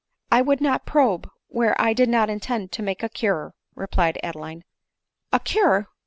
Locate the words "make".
2.81-3.03